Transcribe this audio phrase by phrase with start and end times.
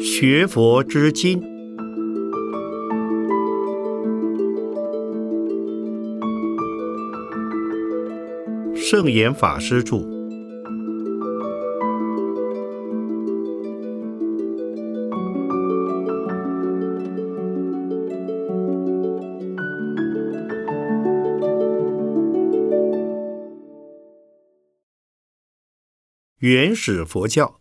[0.00, 1.42] 学佛之经，
[8.74, 10.11] 圣严法师著。
[26.42, 27.60] 原始佛教，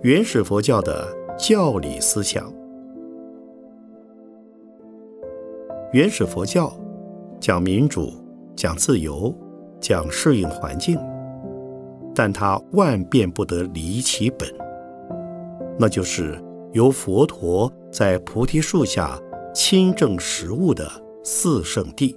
[0.00, 2.50] 原始佛教的教理思想。
[5.92, 6.72] 原始佛教
[7.38, 8.10] 讲民主，
[8.56, 9.36] 讲自由，
[9.78, 10.98] 讲适应环境，
[12.14, 14.48] 但它万变不得离其本，
[15.78, 19.20] 那就是由佛陀在菩提树下。
[19.58, 20.86] 亲证实物的
[21.24, 22.14] 四圣谛。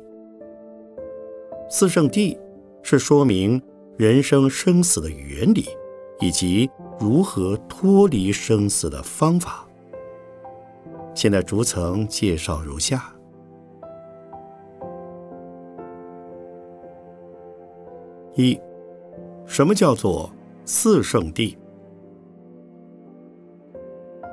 [1.69, 2.38] 四圣谛
[2.83, 3.61] 是说明
[3.95, 5.63] 人生生死的原理，
[6.19, 6.69] 以及
[7.00, 9.66] 如何脱离生死的方法。
[11.16, 13.05] 现在逐层介绍如下：
[18.35, 18.59] 一、
[19.45, 20.30] 什么叫做
[20.66, 21.56] 四圣谛？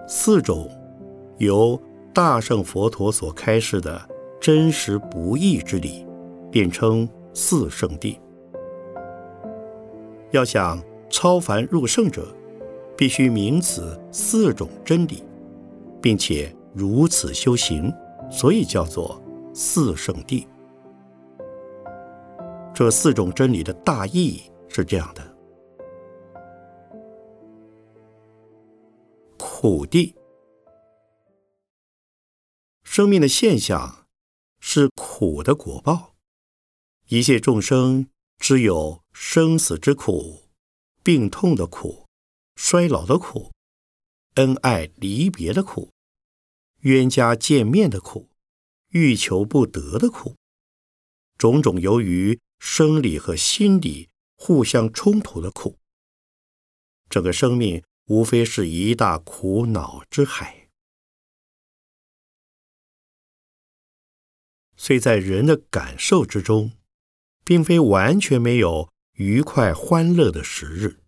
[0.09, 0.69] 四种
[1.39, 1.81] 由
[2.17, 4.01] 大圣佛陀所开示的
[4.41, 6.07] 真实不义之理，
[6.51, 8.19] 便称四圣谛。
[10.31, 12.35] 要想超凡入圣者，
[12.97, 15.23] 必须明此四种真理，
[16.01, 17.93] 并且如此修行，
[18.31, 20.47] 所以叫做四圣谛。
[22.73, 25.23] 这四种真理的大意是这样的：
[29.37, 30.15] 苦谛。
[32.97, 34.07] 生命的现象
[34.59, 36.15] 是苦的果报，
[37.09, 38.09] 一切众生
[38.39, 40.49] 只有生死之苦、
[41.03, 42.07] 病痛的苦、
[42.55, 43.53] 衰老的苦、
[44.37, 45.93] 恩爱离别的苦、
[46.85, 48.31] 冤家见面的苦、
[48.89, 50.35] 欲求不得的苦，
[51.37, 54.09] 种种由于生理和心理
[54.39, 55.77] 互相冲突的苦。
[57.11, 60.66] 整个生命无非是一大苦恼之海。
[64.77, 66.73] 虽在人的感受之中，
[67.45, 71.01] 并非完全没有愉快欢乐的时日。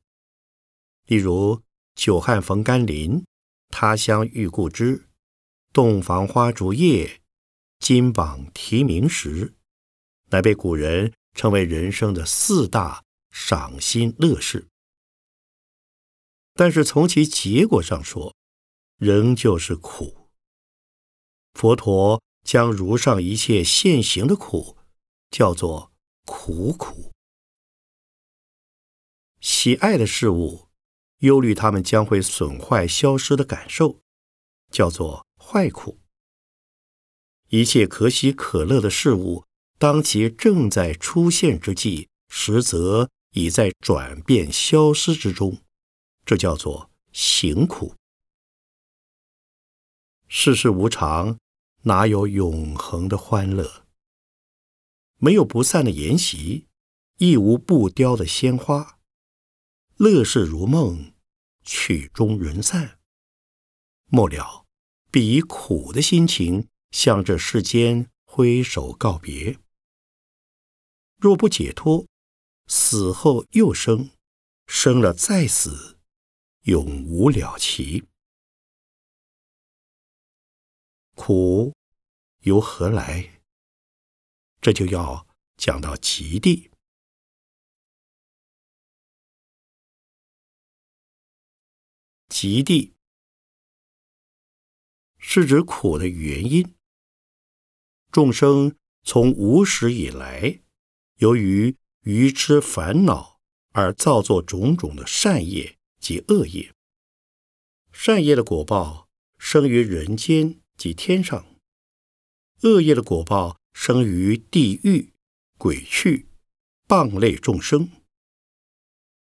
[1.07, 1.63] 例如
[1.95, 3.25] “久旱逢甘霖，
[3.69, 5.09] 他乡遇故知，
[5.73, 7.21] 洞房花烛夜，
[7.79, 9.55] 金榜题名时”，
[10.31, 14.69] 乃被古人称为人生的四大赏心乐事。
[16.55, 18.35] 但是从其结果上说，
[18.97, 20.29] 仍旧是苦。
[21.53, 22.23] 佛陀。
[22.49, 24.79] 将如上一切现行的苦
[25.31, 25.93] 叫做
[26.25, 27.13] 苦苦，
[29.39, 30.71] 喜爱的事物，
[31.19, 34.01] 忧虑它们将会损坏消失的感受，
[34.71, 35.99] 叫做坏苦。
[37.49, 39.45] 一切可喜可乐的事物，
[39.79, 45.59] 当其正在出现之际，实则已在转变消失之中，
[46.25, 47.95] 这叫做行苦。
[50.29, 51.37] 世事无常。
[51.89, 53.87] 哪有永恒的欢乐？
[55.17, 56.67] 没有不散的筵席，
[57.17, 58.99] 亦无不凋的鲜花。
[59.97, 61.15] 乐事如梦，
[61.63, 63.01] 曲终人散。
[64.11, 64.67] 末了，
[65.11, 69.59] 必以苦的心情向这世间挥手告别。
[71.17, 72.07] 若不解脱，
[72.67, 74.11] 死后又生，
[74.67, 75.97] 生了再死，
[76.65, 78.05] 永无了期。
[81.15, 81.75] 苦
[82.49, 83.43] 由何来？
[84.63, 85.27] 这就要
[85.59, 86.71] 讲到极地。
[92.31, 92.95] 极地
[95.19, 96.75] 是指苦的原因。
[98.11, 100.63] 众生从无始以来，
[101.17, 103.39] 由于愚痴烦恼
[103.73, 106.75] 而造作种种的善业及恶业。
[107.93, 110.63] 善业的果报生于人间。
[110.79, 111.58] 及天上，
[112.63, 115.13] 恶业的果报生于地狱、
[115.57, 116.27] 鬼趣、
[116.87, 117.91] 谤类众生。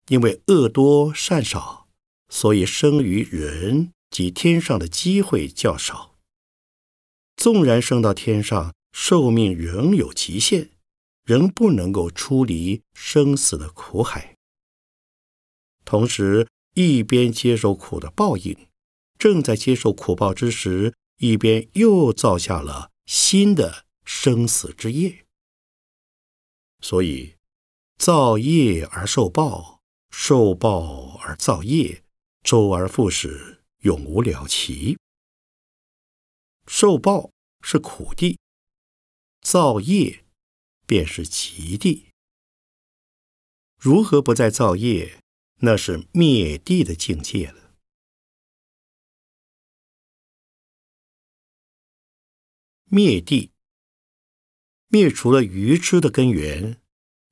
[0.09, 1.89] 因为恶多善少，
[2.29, 6.17] 所以生于人及天上的机会较少。
[7.37, 10.71] 纵然升到天上，寿命仍有极限，
[11.25, 14.37] 仍不能够出离生死的苦海。
[15.85, 18.57] 同时，一边接受苦的报应，
[19.19, 20.95] 正在接受苦报之时。
[21.19, 25.25] 一边又造下了新的生死之业。
[26.81, 27.37] 所以，
[27.97, 29.81] 造业而受报，
[30.11, 32.05] 受报而造业，
[32.43, 34.99] 周而复始，永无了期。
[36.67, 37.31] 受报
[37.63, 38.39] 是苦地，
[39.41, 40.25] 造业
[40.85, 42.09] 便是极地。
[43.79, 45.21] 如何不再造业？
[45.61, 47.66] 那是灭地的境界了。
[52.89, 53.53] 灭地，
[54.89, 56.81] 灭除了愚痴的根源，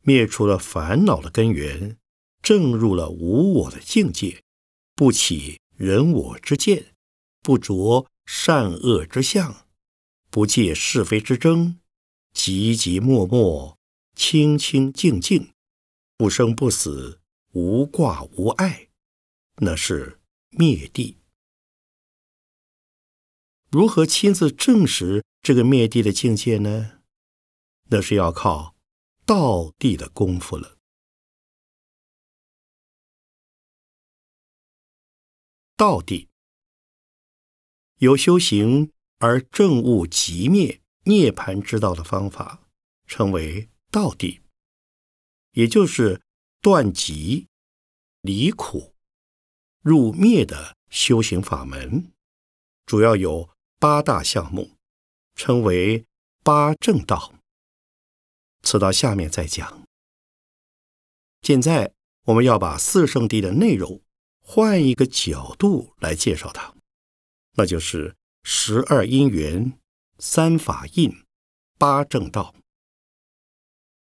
[0.02, 1.96] 灭除了烦恼的根源，
[2.42, 4.42] 正入了无我的境界，
[4.94, 6.94] 不起人我之见，
[7.40, 9.68] 不着善恶之相，
[10.30, 11.78] 不借是非之争，
[12.34, 13.78] 寂寂默默，
[14.16, 15.52] 清清静静，
[16.16, 17.20] 不生不死。
[17.52, 18.88] 无挂无碍，
[19.58, 20.18] 那是
[20.50, 21.18] 灭地。
[23.70, 27.02] 如何亲自证实这个灭地的境界呢？
[27.90, 28.74] 那是要靠
[29.26, 30.78] 道地的功夫了。
[35.76, 36.30] 道地
[37.98, 42.66] 有修行而证悟极灭涅盘之道的方法，
[43.06, 44.40] 称为道地，
[45.52, 46.24] 也就是。
[46.64, 47.48] 断集、
[48.22, 48.94] 离苦、
[49.82, 52.10] 入灭的修行法门，
[52.86, 54.73] 主要有八大项目，
[55.34, 56.04] 称为
[56.42, 57.34] 八正道。
[58.62, 59.86] 此到下面再讲。
[61.42, 61.92] 现在
[62.24, 64.00] 我们要把四圣谛的内容
[64.40, 66.74] 换一个角度来介绍它，
[67.52, 69.78] 那就是十二因缘、
[70.18, 71.24] 三法印、
[71.78, 72.54] 八正道。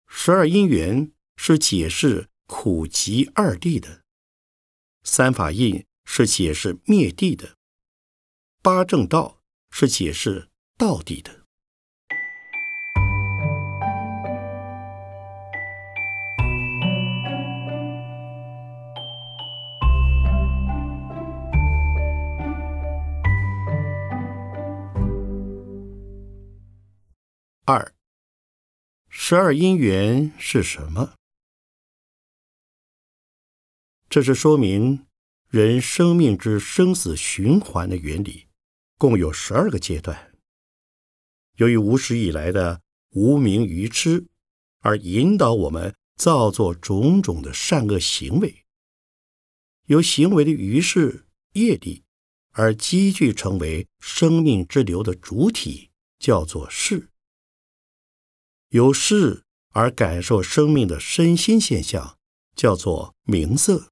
[0.06, 2.28] 十二因缘是解释。
[2.50, 4.02] 苦集二谛的
[5.02, 7.58] 三法印是解释灭地的，
[8.62, 10.48] 八正道是解释
[10.78, 11.44] 到底的。
[27.64, 27.92] 二
[29.08, 31.14] 十二因缘是什么？
[34.08, 35.06] 这是说明
[35.48, 38.46] 人生命之生死循环的原理，
[38.96, 40.27] 共有十二个阶段。
[41.58, 44.26] 由于无始以来的无明愚痴，
[44.80, 48.64] 而引导我们造作种种的善恶行为，
[49.86, 52.04] 由行为的余事业力
[52.52, 55.90] 而积聚成为生命之流的主体，
[56.20, 57.08] 叫做事。
[58.68, 62.18] 由事而感受生命的身心现象，
[62.54, 63.90] 叫做名色。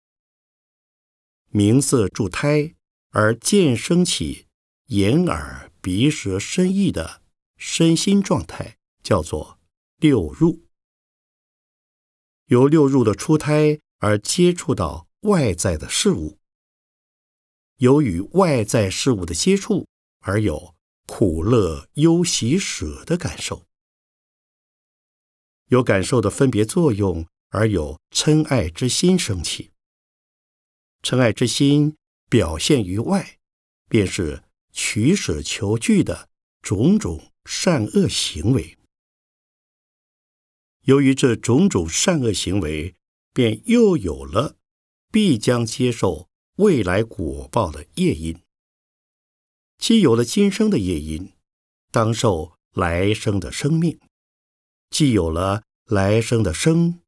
[1.48, 2.74] 名色助胎
[3.10, 4.46] 而渐生起
[4.86, 7.22] 眼耳鼻舌身意的
[7.56, 9.58] 身心状态，叫做
[9.99, 10.67] 六入。
[12.47, 16.38] 由六入的出胎而接触到外在的事物，
[17.79, 19.88] 由与外在事物的接触
[20.20, 20.75] 而有
[21.06, 23.67] 苦乐忧喜舍的感受，
[25.67, 29.73] 有感受的分别作用而有嗔爱之心升起。
[31.02, 31.97] 嗔爱之心
[32.29, 33.38] 表现于外，
[33.88, 36.28] 便是取舍求具的
[36.62, 38.76] 种种善恶行为。
[40.83, 42.95] 由于这种种善恶行为，
[43.33, 44.57] 便又有了
[45.11, 48.38] 必将接受未来果报的业因。
[49.79, 51.33] 既有了今生的业因，
[51.91, 53.99] 当受来生的生命；
[54.91, 57.00] 既有了来生的生，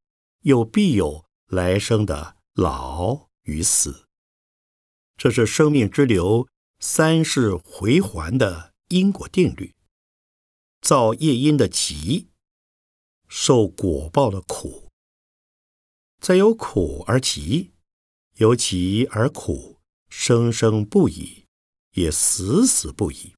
[0.43, 3.29] 又必有来生的老。
[3.49, 4.05] 与死，
[5.17, 6.47] 这是生命之流
[6.81, 9.75] 三世回环的因果定律。
[10.81, 12.29] 造业因的急，
[13.29, 14.89] 受果报的苦，
[16.21, 17.73] 再由苦而急，
[18.37, 21.47] 由疾而苦，生生不已，
[21.93, 23.38] 也死死不已。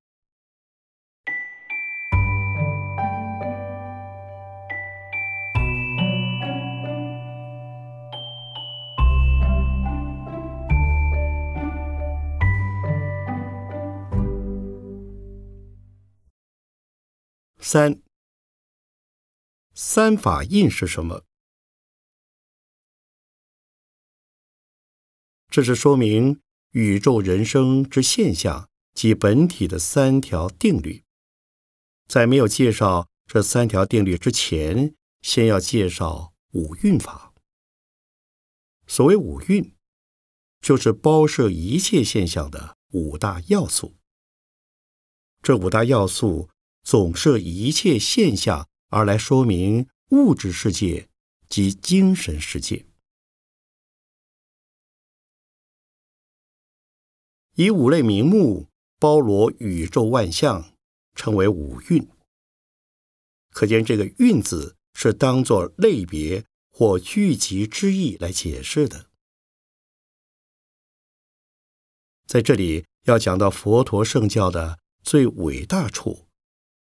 [17.72, 18.02] 三
[19.74, 21.24] 三法印是什么？
[25.48, 31.04] 这是说明宇宙人生之现象及本体的三条定律。
[32.08, 37.32] 在没有介绍这三条定律之前，先要介绍五蕴法。
[38.88, 39.76] 所谓五蕴，
[40.60, 43.94] 就是包摄一切现象的五大要素。
[45.40, 46.50] 这五大要素
[46.82, 51.08] 总摄一切现象而来说明物质世界
[51.49, 52.87] 及精神世界。
[57.54, 58.68] 以五类名目
[58.99, 60.75] 包罗宇宙万象，
[61.14, 62.08] 称为五蕴。
[63.50, 69.10] 可见这个“蕴”字是当作类别或聚集之意来解释的。
[72.26, 76.28] 在这里要讲到佛陀圣教的最伟大处，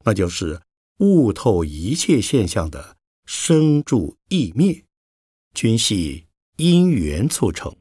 [0.06, 0.62] 那就是
[0.98, 4.84] 悟透一切现象的生住异灭，
[5.54, 6.28] 均系
[6.58, 7.76] 因缘促成。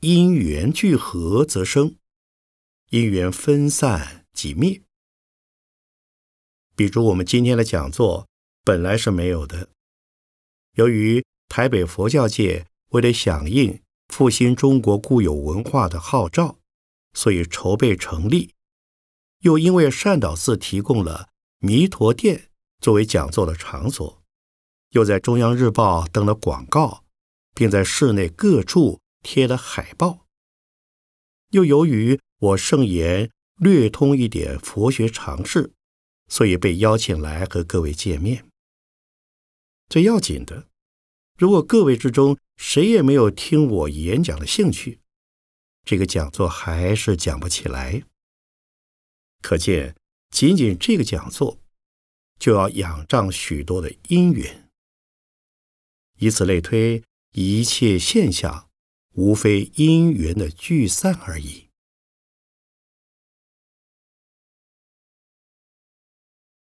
[0.00, 1.96] 因缘聚合则生，
[2.90, 4.82] 因缘分散即灭。
[6.76, 8.28] 比如我们今天的讲座
[8.62, 9.70] 本来是没有的，
[10.74, 16.58] 由于台北佛教界为了响应复兴中国固有文化的号召，
[17.14, 18.50] 所以筹备成立；
[19.46, 21.28] 又因为善导寺提供了
[21.60, 22.50] 弥陀殿
[22.80, 24.20] 作为讲座的场所，
[24.90, 27.04] 又在中央日报登了广告，
[27.54, 29.00] 并在室内各处。
[29.22, 30.28] 贴了海报，
[31.50, 35.72] 又由于我圣言略通一点佛学常识，
[36.28, 38.44] 所以被邀请来和各位见面。
[39.88, 40.68] 最要紧的，
[41.36, 45.00] 如果各位之中谁也没有听我演讲的兴趣，
[45.84, 48.04] 这个讲座还是讲不起来。
[49.42, 49.96] 可见，
[50.30, 51.58] 仅仅这个讲座
[52.38, 54.70] 就要仰仗许多的因缘，
[56.18, 57.02] 以此类推，
[57.32, 58.66] 一切现象。
[59.18, 61.70] 无非因缘的聚散而已。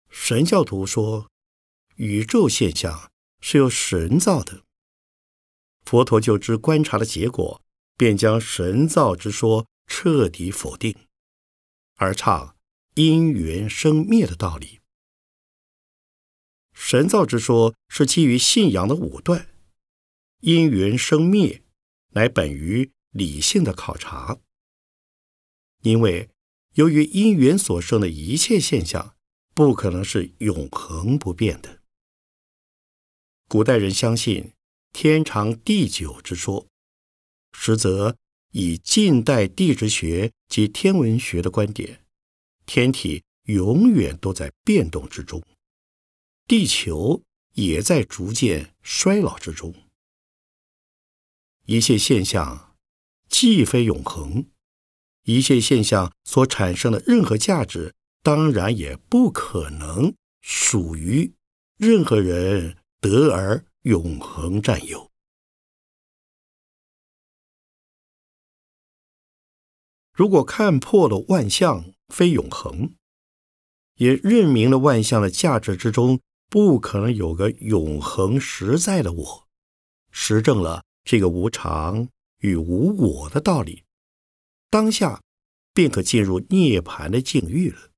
[0.07, 1.31] 神教徒说，
[1.95, 3.11] 宇宙现象
[3.41, 4.63] 是由神造的。
[5.83, 7.63] 佛陀就知观察的结果，
[7.97, 11.06] 便将神造之说彻底否定，
[11.97, 12.57] 而唱
[12.95, 14.79] 因缘生灭的道理。
[16.73, 19.47] 神造之说是基于信仰的武断，
[20.39, 21.63] 因缘生灭。
[22.11, 24.39] 乃本于理性的考察，
[25.81, 26.31] 因为
[26.73, 29.15] 由于因缘所生的一切现象，
[29.53, 31.83] 不可能是永恒不变的。
[33.47, 34.53] 古代人相信
[34.91, 36.67] 天长地久之说，
[37.51, 38.17] 实则
[38.51, 42.05] 以近代地质学及天文学的观点，
[42.65, 45.43] 天体永远都在变动之中，
[46.47, 47.23] 地球
[47.53, 49.73] 也在逐渐衰老之中。
[51.65, 52.75] 一切现象
[53.27, 54.45] 既非永恒，
[55.23, 61.33] 一切现象所产生的任何价值，当然也不可能属于
[61.77, 65.06] 任何人得而永恒占有。
[70.17, 72.95] 如果看破了万象非永恒，
[73.97, 76.19] 也认明了万象的价值之中
[76.49, 79.47] 不可能有个永恒实在的我，
[80.09, 80.83] 实证了。
[81.03, 82.09] 这个无常
[82.39, 83.83] 与无我的道理，
[84.71, 85.21] 当下
[85.71, 87.91] 便可进入涅盘的境遇了。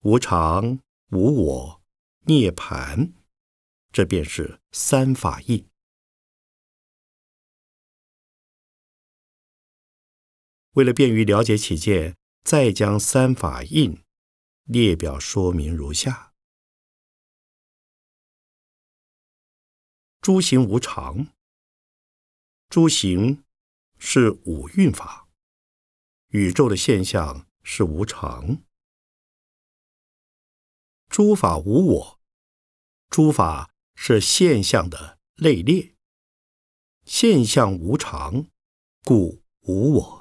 [0.00, 0.80] 无常、
[1.10, 1.82] 无我、
[2.24, 3.12] 涅盘，
[3.92, 5.67] 这便是三法印。
[10.78, 14.00] 为了便于了解起见，再将三法印
[14.62, 16.32] 列表说明如下：
[20.20, 21.34] 诸行无常。
[22.68, 23.42] 诸行
[23.98, 25.28] 是五蕴法，
[26.28, 28.62] 宇宙的现象是无常。
[31.08, 32.20] 诸法无我，
[33.10, 35.96] 诸法是现象的类列，
[37.04, 38.46] 现象无常，
[39.02, 40.17] 故无我。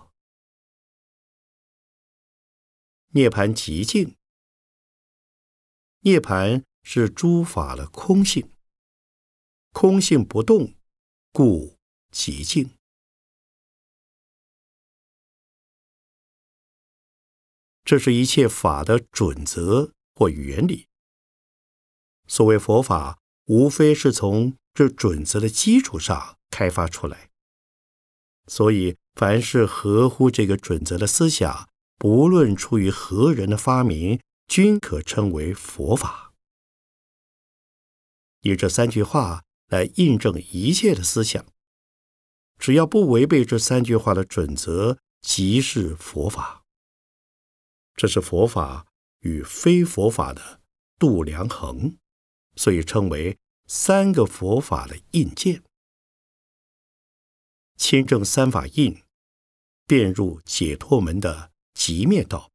[3.09, 4.15] 涅盘极静，
[6.01, 8.51] 涅盘是诸法的空性，
[9.71, 10.73] 空性不动，
[11.31, 11.77] 故。
[12.09, 12.71] 极静，
[17.83, 20.87] 这是一切法的准则或原理。
[22.27, 27.29] 所谓佛法，无非是从这准则的基础上开发出来。
[28.47, 36.33] 所以，凡是合乎这个准则的思想，不论出于何人的发明，均可称为佛法。
[38.41, 41.45] 以这三句话来印证一切的思想。
[42.59, 46.63] 只要不违背这三句话的准则，即是佛法。
[47.95, 48.87] 这是佛法
[49.19, 50.61] 与非佛法的
[50.97, 51.97] 度量衡，
[52.55, 53.37] 所以称为
[53.67, 55.63] 三个佛法的印鉴。
[57.75, 59.03] 亲证三法印，
[59.85, 62.49] 便入解脱门的即灭道，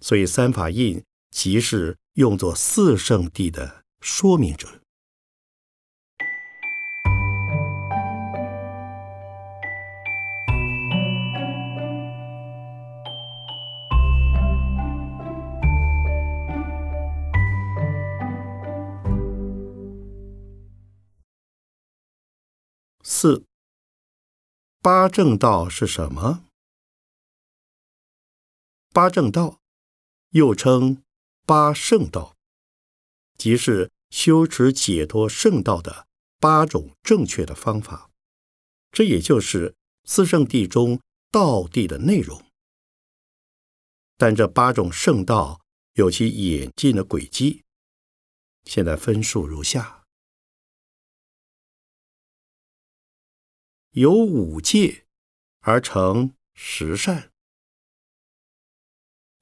[0.00, 4.80] 所以三法印即是用作四圣谛的说明者。
[23.02, 23.44] 四
[24.82, 26.47] 八正道是什么？
[28.98, 29.60] 八正道
[30.30, 31.04] 又称
[31.46, 32.34] 八圣道，
[33.36, 36.08] 即是修持解脱圣道的
[36.40, 38.10] 八种正确的方法。
[38.90, 41.00] 这也就是四圣谛中
[41.30, 42.44] 道谛的内容。
[44.16, 45.60] 但这八种圣道
[45.92, 47.62] 有其演进的轨迹，
[48.64, 50.02] 现在分数如下。
[53.90, 55.06] 由五戒
[55.60, 57.30] 而成十善。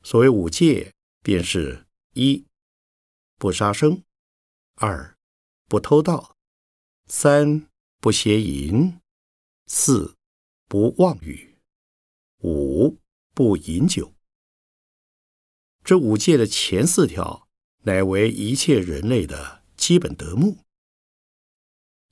[0.07, 2.47] 所谓五戒，便是一
[3.39, 4.05] 不杀生，
[4.77, 5.17] 二
[5.67, 6.37] 不偷盗，
[7.09, 7.67] 三
[8.01, 9.01] 不邪淫，
[9.67, 10.15] 四
[10.69, 11.59] 不妄语，
[12.39, 12.99] 五
[13.35, 14.15] 不饮酒。
[15.83, 17.49] 这五戒的前四条，
[17.83, 20.59] 乃为一切人类的基本德目。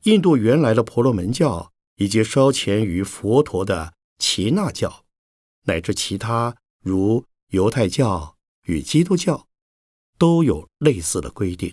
[0.02, 1.72] 印度原来的婆罗门教。
[1.94, 5.04] 以及烧钱于佛陀的耆那教，
[5.66, 7.24] 乃至其他如
[7.54, 9.46] 犹太教与基督教，
[10.18, 11.72] 都有类似的规定。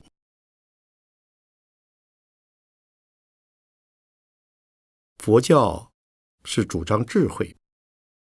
[5.17, 5.91] 佛教
[6.43, 7.57] 是主张智慧，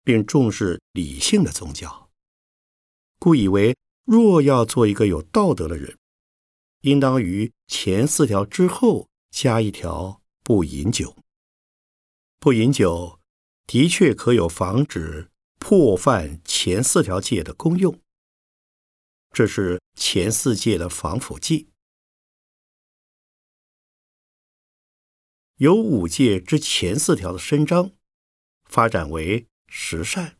[0.04, 2.12] 并重视理性的宗教，
[3.18, 5.98] 故以为若要做一个有道德的人，
[6.82, 11.18] 应当于前四条之后加一条不饮酒。
[12.40, 13.20] 不饮酒
[13.66, 18.00] 的确可有防止破犯前四条戒的功用，
[19.32, 21.70] 这是前四戒的防腐剂。
[25.58, 27.92] 有五戒之前四条的伸张，
[28.66, 30.38] 发展为十善，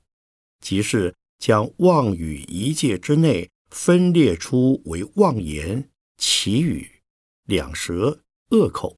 [0.60, 7.02] 即是将妄语一戒之内分裂出为妄言、绮语、
[7.46, 8.96] 两舌、恶口。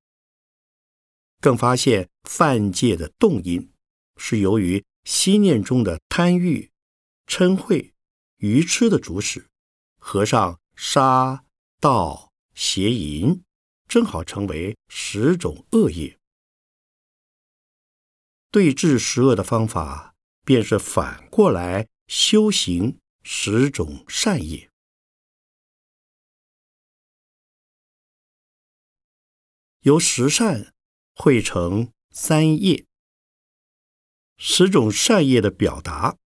[1.40, 3.72] 更发现犯戒的动因
[4.18, 6.72] 是由于心念中的贪欲、
[7.26, 7.94] 嗔恚、
[8.38, 9.50] 愚痴的主使，
[9.98, 11.46] 合上杀、
[11.80, 13.44] 盗、邪淫，
[13.88, 16.20] 正好成为十种恶业。
[18.52, 24.70] 对治十恶的方法，便是反过来修行十种善业，
[29.82, 30.74] 由十善。
[31.22, 32.86] 汇成三业，
[34.42, 36.18] 十种善业的表达，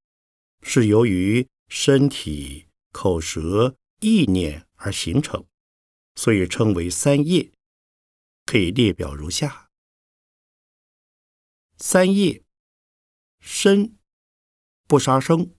[0.62, 5.48] 是由于身体、口舌、意念而形成，
[6.16, 7.52] 所以称为三业。
[8.46, 9.72] 可以列表如下：
[11.78, 12.44] 三业：
[13.40, 13.98] 身
[14.88, 15.56] 不杀生，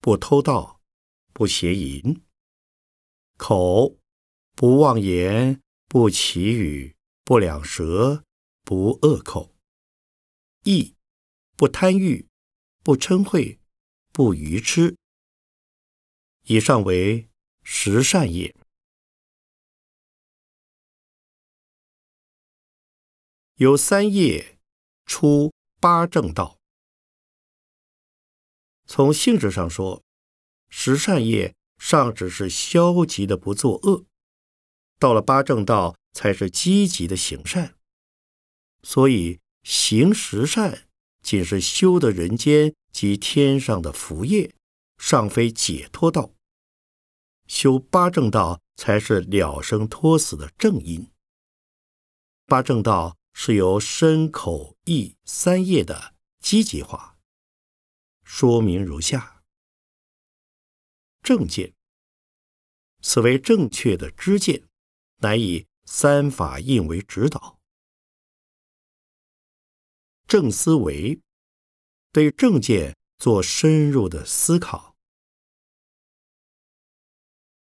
[0.00, 0.80] 不偷盗，
[1.32, 2.22] 不邪淫；
[3.36, 3.98] 口
[4.54, 8.24] 不妄言，不绮语，不两舌。
[8.62, 9.56] 不恶口，
[10.62, 10.94] 意
[11.60, 12.26] 不贪欲，
[12.82, 13.58] 不嗔恚，
[14.12, 14.96] 不愚痴。
[16.44, 17.28] 以上为
[17.62, 18.56] 十善业。
[23.56, 24.58] 有三业
[25.04, 26.58] 出八正道。
[28.86, 30.02] 从性质上说，
[30.70, 34.06] 十善业尚只是消极的不作恶，
[34.98, 37.76] 到了八正道才是积极的行善。
[38.82, 40.88] 所以行十善，
[41.22, 44.54] 仅是修得人间及天上的福业，
[44.98, 46.32] 尚非解脱道。
[47.46, 51.10] 修八正道，才是了生脱死的正因。
[52.46, 57.18] 八正道是由身口意三业的积极化。
[58.24, 59.42] 说明如下：
[61.22, 61.74] 正见，
[63.02, 64.64] 此为正确的知见，
[65.18, 67.59] 乃以三法印为指导。
[70.30, 71.20] 正思维，
[72.12, 74.94] 对正见做深入的思考；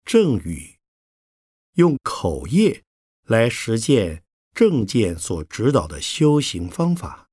[0.05, 0.81] 正语，
[1.75, 2.83] 用口业
[3.23, 7.29] 来实践正见所指导的修行方法；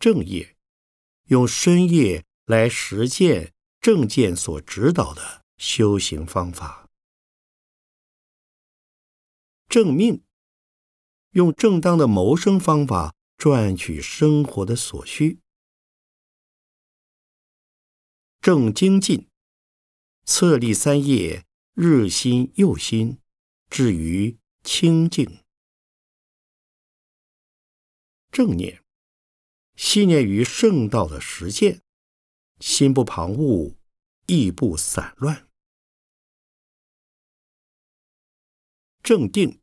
[0.00, 0.56] 正业，
[1.26, 6.88] 用身业来实践正见所指导的修行方法；
[9.68, 10.24] 正命。
[11.34, 15.40] 用正当的谋生方法赚取生活的所需，
[18.40, 19.28] 正精进，
[20.24, 21.44] 策立三业，
[21.74, 23.18] 日新又新，
[23.68, 25.40] 至于清净。
[28.30, 28.84] 正念，
[29.74, 31.82] 信念于圣道的实践，
[32.60, 33.74] 心不旁骛，
[34.26, 35.48] 意不散乱。
[39.02, 39.60] 正定，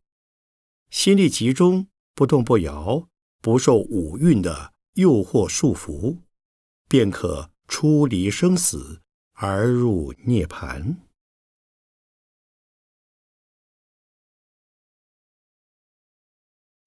[0.92, 3.10] 心力集中，不动不摇，
[3.42, 6.20] 不受五蕴的诱惑束缚，
[6.88, 9.02] 便可出离生死
[9.32, 11.02] 而入涅盘。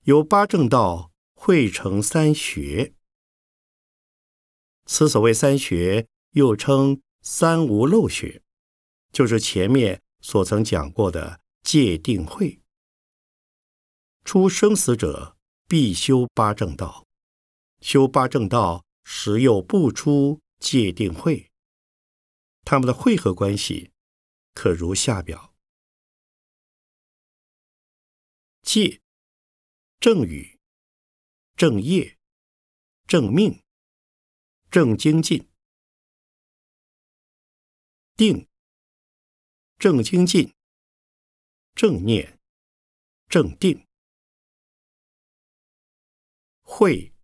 [0.03, 1.11] 有八正道。
[1.37, 2.95] 汇成三学，
[4.87, 8.40] 此所谓三学，又称三无漏学，
[9.12, 12.63] 就是前面所曾讲过的戒定慧。
[14.24, 15.37] 出生死者
[15.68, 17.06] 必修八正道，
[17.80, 21.50] 修八正道时又不出戒定慧，
[22.64, 23.92] 他们的汇合关系
[24.54, 25.54] 可如下表：
[28.62, 29.00] 戒
[30.00, 30.54] 正语。
[31.56, 32.18] 正业、
[33.06, 33.62] 正命、
[34.72, 35.48] 正精进、
[38.16, 38.48] 定、
[39.78, 40.52] 正精进、
[41.76, 42.40] 正念、
[43.28, 43.87] 正定、
[46.76, 47.14] 慧、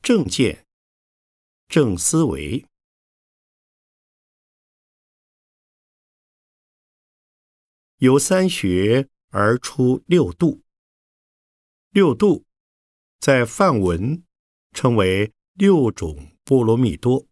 [0.00, 0.64] 正见、
[1.66, 2.64] 正思维，
[7.96, 10.62] 由三学而出六度，
[11.90, 12.46] 六度。
[13.18, 14.22] 在梵文
[14.70, 17.26] 称为六种波罗蜜多，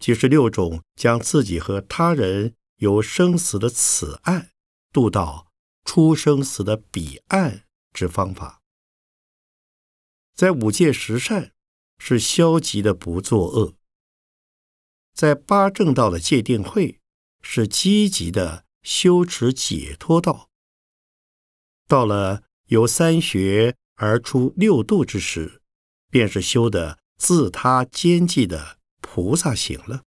[0.00, 4.50] 即是六种将自己和他人由生死的此岸
[4.90, 5.52] 渡到
[5.84, 8.57] 出生死的彼岸之方法。
[10.38, 11.52] 在五戒十善
[11.98, 13.74] 是消极的不作恶，
[15.12, 17.00] 在八正道的戒定慧
[17.42, 20.48] 是积极的修持解脱道。
[21.88, 23.74] 到了由三学。
[24.00, 25.60] 而出六度之时，
[26.08, 30.04] 便是修的自他兼济的菩萨行了。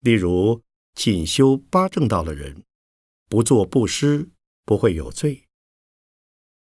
[0.00, 0.62] 例如，
[0.94, 2.64] 仅修八正道的人，
[3.28, 4.30] 不做布施，
[4.64, 5.43] 不会有罪；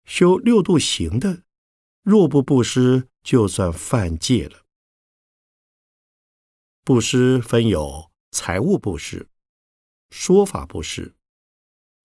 [0.08, 1.43] 修六度行的，
[2.02, 4.65] 若不布施，就算犯戒了。
[6.84, 9.30] 布施分有财物布施、
[10.10, 11.13] 说法布施，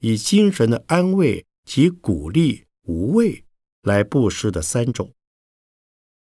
[0.01, 1.47] 以精神的安慰。
[1.65, 3.45] 及鼓励无畏
[3.83, 5.15] 来布施的三种：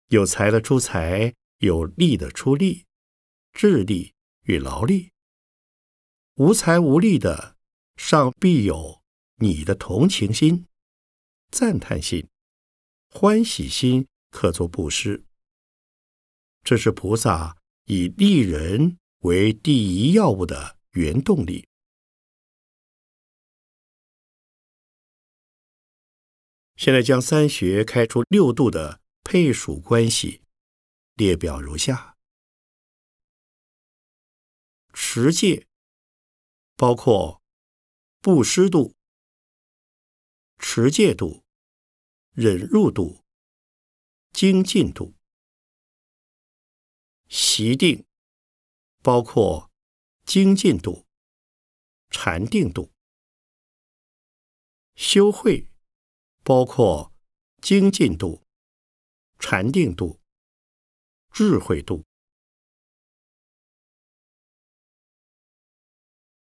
[0.09, 2.85] 有财的出财，有力的出力，
[3.55, 5.09] 智力与劳力；
[6.35, 7.57] 无财无力的，
[7.97, 9.03] 尚必有
[9.37, 10.67] 你的同情心、
[11.53, 12.27] 赞叹心、
[13.11, 15.23] 欢喜心，可做布施。
[16.63, 21.69] 这是菩萨以利人为第一要务的原动力。
[26.75, 30.43] 现在将三学开出六度的配属关系，
[31.15, 32.17] 列表如下：
[34.95, 35.67] 持戒
[36.77, 37.43] 包括
[38.21, 38.95] 布施度、
[40.59, 41.42] 持戒度、
[42.33, 43.25] 忍辱度、
[44.33, 45.15] 精进度；
[47.29, 48.07] 习定
[49.03, 49.71] 包括
[50.25, 51.07] 精进度、
[52.11, 52.93] 禅定度；
[54.95, 55.73] 修慧。
[56.45, 57.13] 包括
[57.61, 58.45] 精进度、
[59.39, 60.21] 禅定度、
[61.31, 62.05] 智慧度。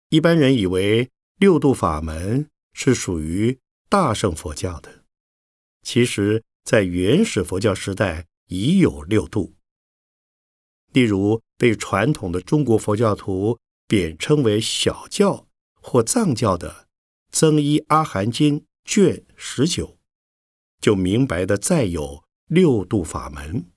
[0.09, 4.98] 一般人以为六度法门是属于大乘佛教的，
[5.81, 9.55] 其实，在原始佛教时代已有六度。
[10.91, 15.47] 例如，被传统的中国佛教徒贬称为小教
[15.81, 16.69] 或藏教的
[17.31, 18.59] 《增一阿含经》。
[18.85, 19.99] 卷十九
[20.81, 23.69] 就明白的再有六度法门，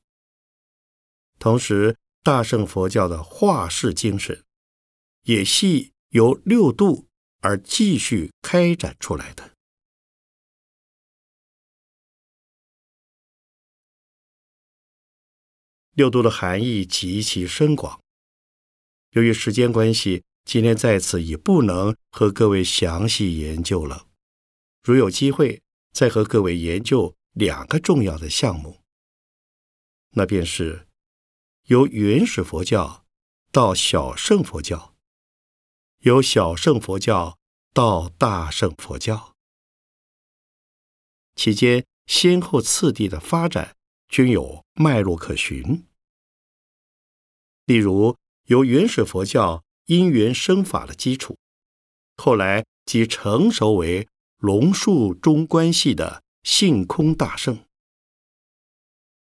[1.38, 4.42] 同时大乘佛教的化世精神
[5.24, 7.08] 也系由六度
[7.40, 9.51] 而继续开展出来的。
[15.92, 18.00] 六度的含义极其深广，
[19.10, 24.06] 由于时间关系，今天在此已不能和各位详细研究了。
[24.82, 28.80] 如有机会，再和各位研究两个重要的项目，
[30.12, 30.88] 那便是
[31.64, 33.04] 由原始佛教
[33.50, 34.94] 到小乘佛教，
[35.98, 37.38] 由小乘佛教
[37.74, 39.34] 到大乘佛教，
[41.36, 43.76] 期间先后次第的发展
[44.12, 45.86] 均有脉络可循。
[47.64, 51.38] 例如由原始佛教因缘生法的基础，
[52.18, 57.64] 后来即成熟为龙树中观系的性空大圣；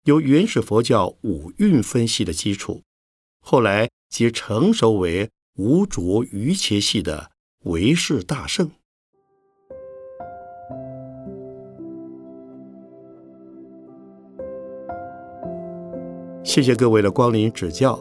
[0.05, 2.81] 由原始佛教五蕴分析的基础，
[3.39, 7.31] 后来即成熟为无着余切系的
[7.65, 8.71] 唯识大圣。
[16.43, 17.99] 谢谢各位的光临指教，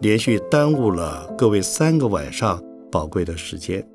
[0.00, 2.58] 连续耽误了各位三个晚上
[2.90, 3.86] 宝贵的时间。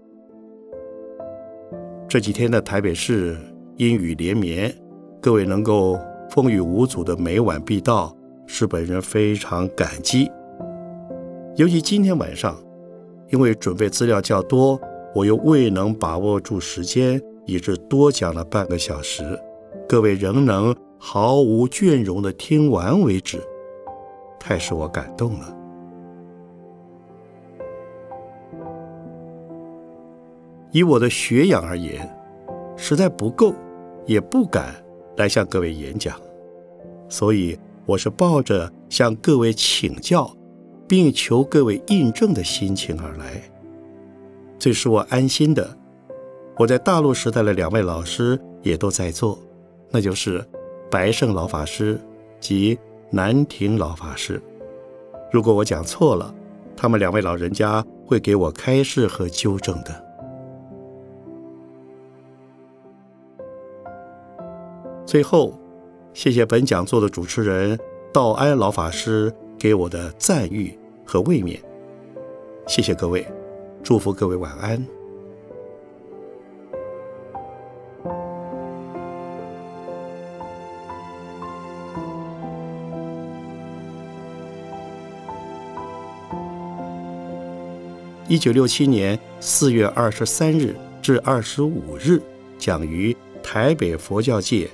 [2.08, 3.36] 这几天的台北市
[3.78, 4.71] 阴雨连绵，
[5.19, 5.99] 各位能够
[6.30, 10.30] 风雨无阻的每晚必到，是本人非常感激。
[11.56, 12.56] 尤其今天晚上，
[13.32, 14.80] 因为准备资料较多，
[15.15, 19.23] 我又未能把握住时间，以致多讲了半个小时，
[19.89, 23.41] 各位仍能毫无倦容的听完为止。
[24.48, 25.58] 太使我感动了。
[30.72, 32.08] 以我的学养而言，
[32.78, 33.56] 实在不够，
[34.06, 34.76] 也不敢
[35.18, 36.16] 来向各位演讲，
[37.10, 40.32] 所以我是抱着向各位请教，
[40.88, 43.42] 并求各位印证的心情而来。
[44.60, 45.76] 最使我安心的，
[46.56, 49.40] 我在大陆时代的两位老师也都在座，
[49.90, 50.46] 那就是
[50.92, 52.00] 白胜老法师
[52.40, 52.78] 及。
[53.15, 54.41] 南亭老法师，
[55.32, 56.36] 如果我讲错了，
[56.75, 60.06] 他们两位老人家会给我开示和纠正的。
[65.06, 65.58] 最后，
[66.13, 67.80] 谢谢本讲座的主持人
[68.12, 71.58] 道安老法师给我的赞誉和慰勉，
[72.67, 73.25] 谢谢各位，
[73.82, 74.86] 祝福各位晚安。
[88.28, 92.20] 一九六七年四月二十三日至二十五日，
[92.58, 94.68] 讲于台北佛教界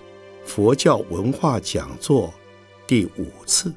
[0.46, 2.34] 佛教文化讲座
[2.88, 3.74] 第五次。